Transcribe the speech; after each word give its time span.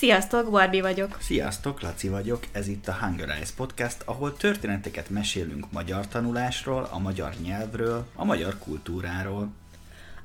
Sziasztok, 0.00 0.50
Barbie 0.50 0.82
vagyok. 0.82 1.16
Sziasztok, 1.20 1.80
Laci 1.80 2.08
vagyok, 2.08 2.46
ez 2.52 2.68
itt 2.68 2.88
a 2.88 2.96
Hunger 3.00 3.28
Eyes 3.28 3.50
Podcast, 3.50 4.02
ahol 4.04 4.36
történeteket 4.36 5.10
mesélünk 5.10 5.72
magyar 5.72 6.08
tanulásról, 6.08 6.88
a 6.90 6.98
magyar 6.98 7.32
nyelvről, 7.42 8.06
a 8.14 8.24
magyar 8.24 8.58
kultúráról. 8.58 9.48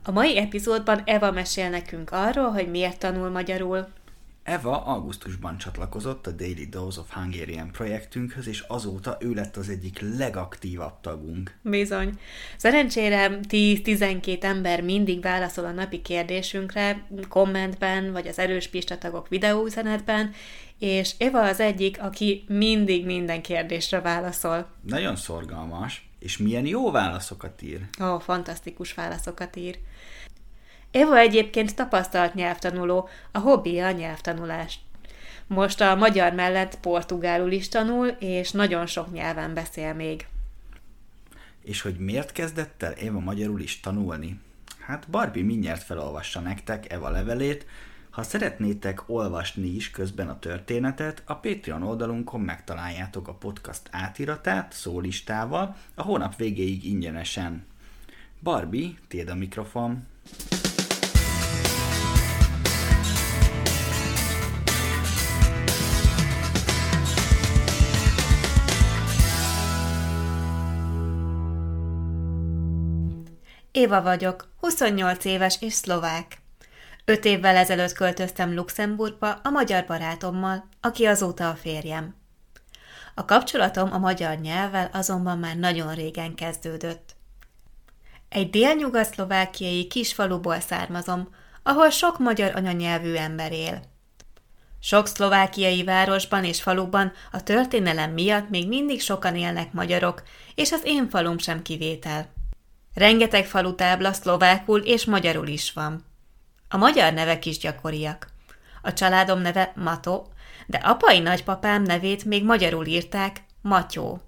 A 0.04 0.12
mai 0.12 0.38
epizódban 0.38 1.02
Eva 1.06 1.32
mesél 1.32 1.70
nekünk 1.70 2.12
arról, 2.12 2.52
hogy 2.52 2.70
miért 2.70 3.00
tanul 3.00 3.30
magyarul. 3.30 3.88
Eva 4.46 4.84
augusztusban 4.84 5.58
csatlakozott 5.58 6.28
a 6.28 6.32
Daily 6.32 6.66
Dose 6.66 7.00
of 7.00 7.14
Hungarian 7.14 7.72
projektünkhöz, 7.72 8.48
és 8.48 8.60
azóta 8.60 9.18
ő 9.20 9.34
lett 9.34 9.56
az 9.56 9.70
egyik 9.70 10.18
legaktívabb 10.18 11.02
tagunk. 11.02 11.58
Bizony. 11.62 12.20
Szerencsére 12.58 13.40
10-12 13.50 14.44
ember 14.44 14.82
mindig 14.82 15.22
válaszol 15.22 15.66
a 15.66 15.72
napi 15.72 16.02
kérdésünkre, 16.02 17.08
kommentben, 17.30 18.12
vagy 18.12 18.28
az 18.28 18.40
erős 18.40 18.68
Pista 18.68 18.98
tagok 18.98 19.28
videóüzenetben, 19.28 20.34
és 20.80 21.14
Eva 21.18 21.42
az 21.42 21.60
egyik, 21.60 22.02
aki 22.02 22.44
mindig 22.48 23.06
minden 23.06 23.42
kérdésre 23.42 24.02
válaszol. 24.02 24.68
Nagyon 24.82 25.16
szorgalmas, 25.16 26.08
és 26.20 26.38
milyen 26.38 26.66
jó 26.66 26.92
válaszokat 26.92 27.62
ír. 27.62 27.80
Ó, 28.02 28.20
fantasztikus 28.20 28.94
válaszokat 28.94 29.56
ír. 29.56 29.80
Eva 30.96 31.18
egyébként 31.18 31.76
tapasztalt 31.76 32.34
nyelvtanuló, 32.34 33.10
a 33.32 33.40
hobbija 33.40 33.88
a 33.88 33.92
nyelvtanulás. 33.92 34.80
Most 35.48 35.82
a 35.82 35.96
magyar 35.96 36.34
mellett 36.34 36.80
portugálul 36.80 37.52
is 37.52 37.70
tanul, 37.70 38.08
és 38.08 38.52
nagyon 38.52 38.86
sok 38.86 39.12
nyelven 39.12 39.54
beszél 39.54 39.94
még. 39.94 40.28
És 41.64 41.82
hogy 41.82 41.98
miért 41.98 42.32
kezdett 42.32 42.84
el 42.84 42.94
Eva 42.94 43.20
magyarul 43.20 43.62
is 43.62 43.80
tanulni? 43.80 44.40
Hát 44.80 45.10
Barbie 45.10 45.44
mindjárt 45.44 45.84
felolvassa 45.84 46.40
nektek 46.40 46.92
Eva 46.92 47.10
levelét, 47.10 47.66
ha 48.10 48.24
szeretnétek 48.24 49.10
olvasni 49.10 49.68
is 49.68 49.92
közben 49.92 50.30
a 50.30 50.40
történetet, 50.40 51.22
a 51.26 51.36
Patreon 51.36 51.84
oldalunkon 51.84 52.42
megtaláljátok 52.42 53.28
a 53.28 53.34
podcast 53.34 53.82
átiratát 53.92 54.74
szólistával, 54.74 55.76
a 55.96 56.02
hónap 56.02 56.36
végéig 56.36 56.86
ingyenesen. 56.86 57.66
Barbie, 58.40 58.94
tiéd 59.08 59.30
a 59.30 59.36
mikrofon. 59.36 60.08
Éva 73.76 74.02
vagyok, 74.02 74.50
28 74.60 75.26
éves 75.26 75.58
és 75.62 75.74
szlovák. 75.74 76.38
Öt 77.06 77.26
évvel 77.26 77.56
ezelőtt 77.56 77.94
költöztem 77.94 78.54
Luxemburgba 78.54 79.32
a 79.44 79.50
magyar 79.50 79.86
barátommal, 79.86 80.68
aki 80.82 81.06
azóta 81.06 81.50
a 81.50 81.56
férjem. 81.56 82.16
A 83.16 83.26
kapcsolatom 83.26 83.94
a 83.94 83.98
magyar 83.98 84.38
nyelvvel 84.38 84.90
azonban 84.94 85.38
már 85.38 85.56
nagyon 85.56 85.94
régen 85.94 86.36
kezdődött. 86.36 87.16
Egy 88.30 88.50
délnyugat-szlovákiai 88.50 89.88
kisfaluból 89.88 90.60
származom, 90.60 91.30
ahol 91.64 91.90
sok 91.90 92.20
magyar 92.20 92.56
anyanyelvű 92.56 93.14
ember 93.14 93.52
él. 93.52 93.82
Sok 94.80 95.08
szlovákiai 95.08 95.84
városban 95.84 96.44
és 96.44 96.62
faluban 96.62 97.12
a 97.32 97.44
történelem 97.44 98.12
miatt 98.12 98.50
még 98.50 98.68
mindig 98.68 99.02
sokan 99.02 99.36
élnek 99.36 99.74
magyarok, 99.74 100.24
és 100.56 100.72
az 100.72 100.82
én 100.84 101.10
falum 101.10 101.38
sem 101.38 101.62
kivétel. 101.62 102.35
Rengeteg 102.96 103.46
falutábla 103.46 104.14
szlovákul 104.14 104.80
és 104.80 105.06
magyarul 105.06 105.48
is 105.48 105.74
van. 105.74 106.06
A 106.70 106.78
magyar 106.78 107.14
nevek 107.14 107.46
is 107.46 107.58
gyakoriak. 107.58 108.28
A 108.82 108.94
családom 108.94 109.42
neve 109.42 109.72
Mato, 109.76 110.26
de 110.68 110.78
apai 110.78 111.20
nagypapám 111.20 111.84
nevét 111.84 112.26
még 112.26 112.44
magyarul 112.44 112.86
írták 112.86 113.44
Matyó. 113.62 114.22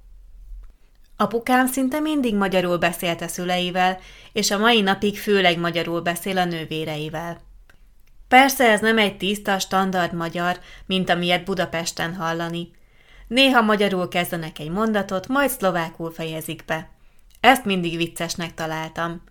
Apukám 1.17 1.67
szinte 1.67 1.99
mindig 1.99 2.35
magyarul 2.35 2.77
beszélt 2.77 3.21
a 3.21 3.27
szüleivel, 3.27 3.99
és 4.33 4.51
a 4.51 4.57
mai 4.57 4.81
napig 4.81 5.19
főleg 5.19 5.59
magyarul 5.59 6.01
beszél 6.01 6.37
a 6.37 6.45
nővéreivel. 6.45 7.39
Persze 8.27 8.71
ez 8.71 8.79
nem 8.79 8.97
egy 8.97 9.17
tiszta, 9.17 9.59
standard 9.59 10.13
magyar, 10.13 10.59
mint 10.85 11.09
amilyet 11.09 11.43
Budapesten 11.43 12.15
hallani. 12.15 12.71
Néha 13.27 13.61
magyarul 13.61 14.07
kezdenek 14.07 14.59
egy 14.59 14.69
mondatot, 14.69 15.27
majd 15.27 15.49
szlovákul 15.49 16.11
fejezik 16.11 16.65
be. 16.65 16.89
Ezt 17.47 17.65
mindig 17.65 17.97
viccesnek 17.97 18.53
találtam. 18.53 19.21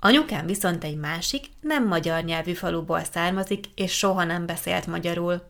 Anyukám 0.00 0.46
viszont 0.46 0.84
egy 0.84 0.96
másik, 0.96 1.46
nem 1.60 1.86
magyar 1.86 2.24
nyelvű 2.24 2.52
faluból 2.52 3.04
származik, 3.12 3.66
és 3.74 3.92
soha 3.92 4.24
nem 4.24 4.46
beszélt 4.46 4.86
magyarul. 4.86 5.42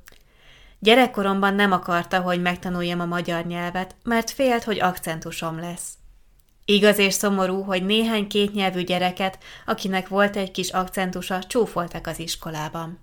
Gyerekkoromban 0.78 1.54
nem 1.54 1.72
akarta, 1.72 2.20
hogy 2.20 2.42
megtanuljam 2.42 3.00
a 3.00 3.04
magyar 3.04 3.46
nyelvet, 3.46 3.96
mert 4.02 4.30
félt, 4.30 4.64
hogy 4.64 4.80
akcentusom 4.80 5.58
lesz. 5.58 5.92
Igaz 6.64 6.98
és 6.98 7.14
szomorú, 7.14 7.62
hogy 7.62 7.84
néhány 7.84 8.28
kétnyelvű 8.28 8.82
gyereket, 8.82 9.38
akinek 9.66 10.08
volt 10.08 10.36
egy 10.36 10.50
kis 10.50 10.70
akcentusa, 10.70 11.42
csúfoltak 11.42 12.06
az 12.06 12.18
iskolában. 12.18 12.98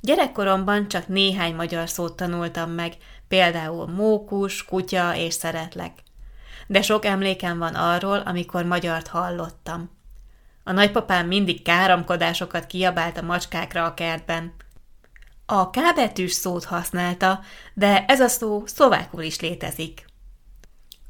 Gyerekkoromban 0.00 0.88
csak 0.88 1.08
néhány 1.08 1.54
magyar 1.54 1.88
szót 1.88 2.16
tanultam 2.16 2.70
meg, 2.70 2.96
például 3.28 3.86
mókus, 3.86 4.64
kutya 4.64 5.16
és 5.16 5.34
szeretlek 5.34 6.06
de 6.68 6.82
sok 6.82 7.04
emlékem 7.04 7.58
van 7.58 7.74
arról, 7.74 8.18
amikor 8.18 8.64
magyart 8.64 9.06
hallottam. 9.06 9.90
A 10.64 10.72
nagypapám 10.72 11.26
mindig 11.26 11.62
káromkodásokat 11.62 12.66
kiabált 12.66 13.18
a 13.18 13.22
macskákra 13.22 13.84
a 13.84 13.94
kertben. 13.94 14.54
A 15.46 15.70
kábetűs 15.70 16.32
szót 16.32 16.64
használta, 16.64 17.40
de 17.74 18.04
ez 18.04 18.20
a 18.20 18.28
szó 18.28 18.62
szlovákul 18.66 19.22
is 19.22 19.40
létezik. 19.40 20.04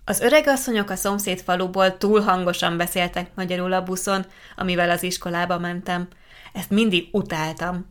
Az 0.04 0.20
öregasszonyok 0.20 0.90
a 0.90 0.96
szomszéd 0.96 1.40
faluból 1.40 1.96
túl 1.96 2.20
hangosan 2.20 2.76
beszéltek 2.76 3.30
magyarul 3.34 3.72
a 3.72 3.82
buszon, 3.82 4.26
amivel 4.56 4.90
az 4.90 5.02
iskolába 5.02 5.58
mentem. 5.58 6.08
Ezt 6.52 6.70
mindig 6.70 7.08
utáltam. 7.12 7.88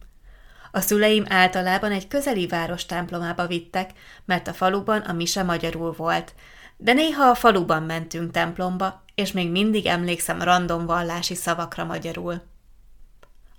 A 0.71 0.79
szüleim 0.79 1.25
általában 1.29 1.91
egy 1.91 2.07
közeli 2.07 2.47
város 2.47 2.85
templomába 2.85 3.47
vittek, 3.47 3.89
mert 4.25 4.47
a 4.47 4.53
faluban 4.53 5.01
a 5.01 5.13
mise 5.13 5.43
magyarul 5.43 5.91
volt, 5.91 6.33
de 6.77 6.93
néha 6.93 7.29
a 7.29 7.35
faluban 7.35 7.83
mentünk 7.83 8.31
templomba, 8.31 9.03
és 9.15 9.31
még 9.31 9.51
mindig 9.51 9.85
emlékszem 9.85 10.41
random 10.41 10.85
vallási 10.85 11.35
szavakra 11.35 11.83
magyarul. 11.83 12.41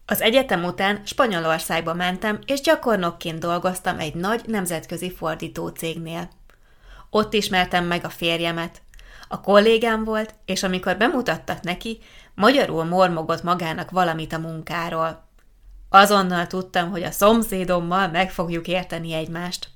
Az 0.07 0.21
egyetem 0.21 0.65
után 0.65 1.01
Spanyolországba 1.05 1.95
mentem, 1.95 2.39
és 2.47 2.61
gyakornokként 2.61 3.39
dolgoztam 3.39 3.99
egy 3.99 4.15
nagy 4.15 4.43
nemzetközi 4.47 5.13
fordító 5.13 5.69
cégnél. 5.69 6.29
Ott 7.11 7.33
ismertem 7.33 7.85
meg 7.85 8.05
a 8.05 8.09
férjemet. 8.09 8.83
A 9.29 9.41
kollégám 9.41 10.05
volt, 10.05 10.35
és 10.45 10.63
amikor 10.63 10.97
bemutattak 10.97 11.61
neki, 11.63 11.99
magyarul 12.35 12.85
mormogott 12.85 13.43
magának 13.43 13.91
valamit 13.91 14.33
a 14.33 14.39
munkáról. 14.39 15.28
Azonnal 15.89 16.47
tudtam, 16.47 16.91
hogy 16.91 17.03
a 17.03 17.11
szomszédommal 17.11 18.09
meg 18.09 18.31
fogjuk 18.31 18.69
érteni 18.69 19.13
egymást. 19.13 19.69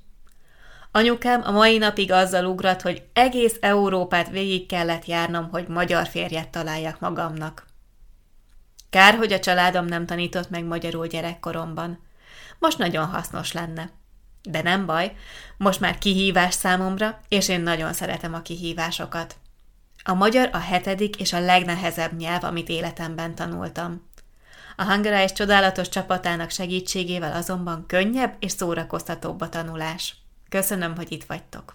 Anyukám 0.90 1.42
a 1.44 1.50
mai 1.50 1.78
napig 1.78 2.12
azzal 2.12 2.44
ugrat, 2.44 2.82
hogy 2.82 3.02
egész 3.12 3.56
Európát 3.60 4.30
végig 4.30 4.66
kellett 4.66 5.04
járnom, 5.04 5.48
hogy 5.50 5.68
magyar 5.68 6.06
férjet 6.06 6.48
találjak 6.48 7.00
magamnak. 7.00 7.66
Kár, 8.90 9.14
hogy 9.14 9.32
a 9.32 9.40
családom 9.40 9.84
nem 9.84 10.06
tanított 10.06 10.50
meg 10.50 10.64
magyarul 10.64 11.06
gyerekkoromban. 11.06 11.98
Most 12.58 12.78
nagyon 12.78 13.06
hasznos 13.06 13.52
lenne. 13.52 13.90
De 14.42 14.62
nem 14.62 14.86
baj, 14.86 15.16
most 15.56 15.80
már 15.80 15.98
kihívás 15.98 16.54
számomra, 16.54 17.20
és 17.28 17.48
én 17.48 17.60
nagyon 17.60 17.92
szeretem 17.92 18.34
a 18.34 18.42
kihívásokat. 18.42 19.36
A 20.04 20.14
magyar 20.14 20.48
a 20.52 20.58
hetedik 20.58 21.16
és 21.16 21.32
a 21.32 21.40
legnehezebb 21.40 22.16
nyelv, 22.16 22.44
amit 22.44 22.68
életemben 22.68 23.34
tanultam. 23.34 24.10
A 24.76 24.84
Hungarize 24.84 25.34
csodálatos 25.34 25.88
csapatának 25.88 26.50
segítségével 26.50 27.36
azonban 27.36 27.84
könnyebb 27.86 28.34
és 28.38 28.52
szórakoztatóbb 28.52 29.40
a 29.40 29.48
tanulás. 29.48 30.16
Köszönöm, 30.48 30.96
hogy 30.96 31.12
itt 31.12 31.24
vagytok. 31.24 31.74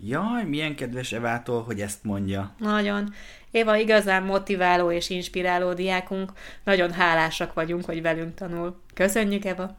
Jaj, 0.00 0.44
milyen 0.44 0.76
kedves 0.76 1.12
Evától, 1.12 1.62
hogy 1.62 1.80
ezt 1.80 2.04
mondja. 2.04 2.54
Nagyon. 2.58 3.12
Éva 3.50 3.76
igazán 3.76 4.22
motiváló 4.22 4.90
és 4.90 5.10
inspiráló 5.10 5.72
diákunk. 5.72 6.32
Nagyon 6.64 6.92
hálásak 6.92 7.52
vagyunk, 7.54 7.84
hogy 7.84 8.02
velünk 8.02 8.34
tanul. 8.34 8.80
Köszönjük, 8.94 9.44
Eva! 9.44 9.76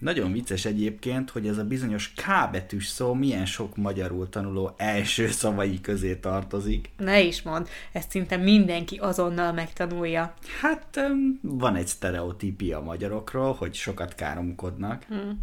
Nagyon 0.00 0.32
vicces 0.32 0.64
egyébként, 0.64 1.30
hogy 1.30 1.46
ez 1.46 1.58
a 1.58 1.64
bizonyos 1.64 2.12
K 2.12 2.50
betűs 2.52 2.86
szó 2.86 3.14
milyen 3.14 3.46
sok 3.46 3.76
magyarul 3.76 4.28
tanuló 4.28 4.74
első 4.76 5.28
szavai 5.30 5.80
közé 5.80 6.14
tartozik. 6.14 6.90
Ne 6.96 7.20
is 7.20 7.42
mond, 7.42 7.68
ezt 7.92 8.10
szinte 8.10 8.36
mindenki 8.36 8.96
azonnal 8.96 9.52
megtanulja. 9.52 10.34
Hát 10.60 11.00
van 11.40 11.76
egy 11.76 11.86
sztereotípia 11.86 12.78
a 12.78 12.82
magyarokról, 12.82 13.52
hogy 13.52 13.74
sokat 13.74 14.14
káromkodnak. 14.14 15.04
Hmm. 15.08 15.38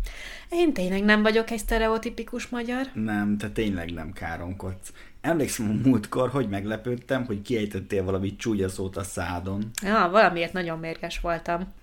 Én 0.49 0.73
tényleg 0.73 1.03
nem 1.03 1.21
vagyok 1.21 1.51
egy 1.51 1.59
sztereotipikus 1.59 2.47
magyar. 2.47 2.87
Nem, 2.93 3.37
te 3.37 3.49
tényleg 3.49 3.93
nem 3.93 4.13
káromkodsz. 4.13 4.93
Emlékszem 5.21 5.69
a 5.69 5.87
múltkor, 5.87 6.29
hogy 6.29 6.49
meglepődtem, 6.49 7.25
hogy 7.25 7.41
kiejtettél 7.41 8.03
valami 8.03 8.35
csúnya 8.35 8.69
szót 8.69 8.97
a 8.97 9.03
szádon. 9.03 9.69
Ja, 9.83 10.09
valamiért 10.11 10.53
nagyon 10.53 10.79
mérges 10.79 11.19
voltam. 11.19 11.73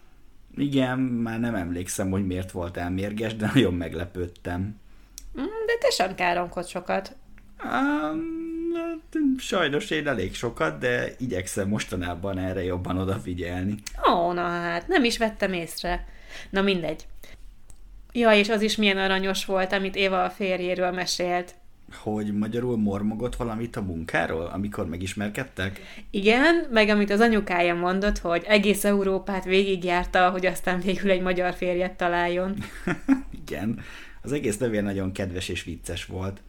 Igen, 0.56 0.98
már 0.98 1.40
nem 1.40 1.54
emlékszem, 1.54 2.10
hogy 2.10 2.26
miért 2.26 2.50
voltál 2.50 2.90
mérges, 2.90 3.36
de 3.36 3.50
nagyon 3.54 3.74
meglepődtem. 3.74 4.60
Mm, 5.40 5.44
De 5.44 5.72
te 5.80 5.90
sem 5.90 6.14
káromkodsz 6.14 6.68
sokat. 6.68 7.16
Um, 7.64 8.42
sajnos 9.38 9.90
én 9.90 10.08
elég 10.08 10.34
sokat, 10.34 10.78
de 10.78 11.14
igyekszem 11.18 11.68
mostanában 11.68 12.38
erre 12.38 12.64
jobban 12.64 12.98
odafigyelni. 12.98 13.74
Ó, 14.12 14.32
na 14.32 14.42
hát, 14.42 14.88
nem 14.88 15.04
is 15.04 15.18
vettem 15.18 15.52
észre. 15.52 16.06
Na 16.50 16.62
mindegy. 16.62 17.06
Ja, 18.12 18.32
és 18.32 18.48
az 18.48 18.62
is 18.62 18.76
milyen 18.76 18.98
aranyos 18.98 19.44
volt, 19.44 19.72
amit 19.72 19.96
Éva 19.96 20.24
a 20.24 20.30
férjéről 20.30 20.90
mesélt. 20.90 21.54
Hogy 21.94 22.38
magyarul 22.38 22.76
mormogott 22.76 23.36
valamit 23.36 23.76
a 23.76 23.82
munkáról, 23.82 24.46
amikor 24.46 24.88
megismerkedtek? 24.88 25.80
Igen, 26.10 26.66
meg 26.70 26.88
amit 26.88 27.10
az 27.10 27.20
anyukája 27.20 27.74
mondott, 27.74 28.18
hogy 28.18 28.44
egész 28.46 28.84
Európát 28.84 29.44
végigjárta, 29.44 30.30
hogy 30.30 30.46
aztán 30.46 30.80
végül 30.80 31.10
egy 31.10 31.22
magyar 31.22 31.54
férjet 31.54 31.96
találjon. 31.96 32.56
Igen, 33.46 33.80
az 34.22 34.32
egész 34.32 34.58
levél 34.58 34.82
nagyon 34.82 35.12
kedves 35.12 35.48
és 35.48 35.62
vicces 35.62 36.04
volt. 36.04 36.40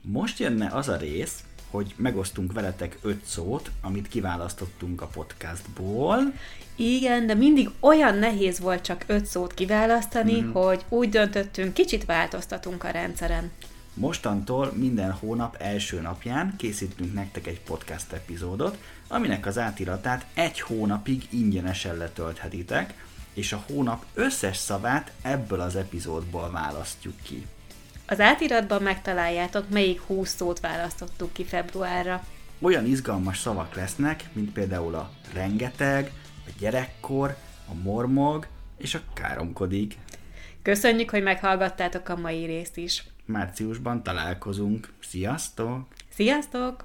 Most 0.00 0.38
jönne 0.38 0.66
az 0.66 0.88
a 0.88 0.96
rész, 0.96 1.42
hogy 1.70 1.94
megosztunk 1.96 2.52
veletek 2.52 2.98
öt 3.02 3.24
szót, 3.24 3.70
amit 3.80 4.08
kiválasztottunk 4.08 5.00
a 5.00 5.06
podcastból. 5.06 6.18
Igen, 6.76 7.26
de 7.26 7.34
mindig 7.34 7.70
olyan 7.80 8.18
nehéz 8.18 8.60
volt 8.60 8.82
csak 8.82 9.04
öt 9.06 9.26
szót 9.26 9.54
kiválasztani, 9.54 10.40
mm. 10.40 10.52
hogy 10.52 10.84
úgy 10.88 11.08
döntöttünk, 11.08 11.74
kicsit 11.74 12.04
változtatunk 12.04 12.84
a 12.84 12.90
rendszeren. 12.90 13.50
Mostantól 13.94 14.72
minden 14.74 15.12
hónap 15.12 15.56
első 15.58 16.00
napján 16.00 16.54
készítünk 16.56 17.14
nektek 17.14 17.46
egy 17.46 17.60
podcast 17.60 18.12
epizódot, 18.12 18.78
aminek 19.08 19.46
az 19.46 19.58
átiratát 19.58 20.26
egy 20.34 20.60
hónapig 20.60 21.26
ingyenesen 21.30 21.96
letölthetitek, 21.96 22.94
és 23.34 23.52
a 23.52 23.64
hónap 23.66 24.04
összes 24.14 24.56
szavát 24.56 25.12
ebből 25.22 25.60
az 25.60 25.76
epizódból 25.76 26.50
választjuk 26.50 27.14
ki. 27.22 27.46
Az 28.06 28.20
átiratban 28.20 28.82
megtaláljátok, 28.82 29.68
melyik 29.68 30.00
20 30.00 30.34
szót 30.34 30.60
választottuk 30.60 31.32
ki 31.32 31.44
februárra. 31.44 32.24
Olyan 32.58 32.86
izgalmas 32.86 33.38
szavak 33.38 33.74
lesznek, 33.74 34.24
mint 34.32 34.52
például 34.52 34.94
a 34.94 35.10
rengeteg, 35.32 36.12
a 36.46 36.50
gyerekkor, 36.58 37.36
a 37.68 37.74
mormog 37.74 38.46
és 38.76 38.94
a 38.94 39.00
káromkodik. 39.14 39.96
Köszönjük, 40.62 41.10
hogy 41.10 41.22
meghallgattátok 41.22 42.08
a 42.08 42.16
mai 42.16 42.44
részt 42.44 42.76
is. 42.76 43.04
Márciusban 43.28 44.02
találkozunk. 44.02 44.92
Sziasztok! 45.00 45.86
Sziasztok! 46.08 46.84